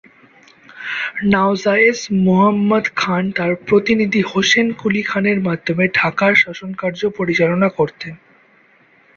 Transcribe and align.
নওয়াজেশ 1.31 1.99
মুহম্মদ 2.25 2.85
খান 2.95 3.23
তাঁর 3.31 3.51
প্রতিনিধি 3.67 4.21
হোসেন 4.21 4.67
কুলী 4.73 5.01
খানের 5.01 5.39
মাধ্যমে 5.41 5.85
ঢাকার 5.93 6.33
শাসনকার্য 6.35 7.01
পরিচালনা 7.17 7.67
করতেন। 7.69 8.13